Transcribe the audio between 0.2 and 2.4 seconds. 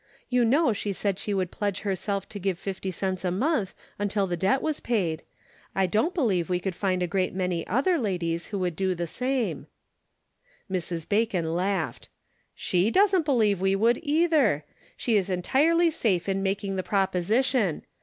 You know she said she would pledge her self to